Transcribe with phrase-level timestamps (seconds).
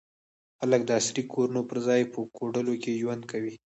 [0.59, 3.53] خلک د عصري کورونو پر ځای په کوډلو کې ژوند کوي.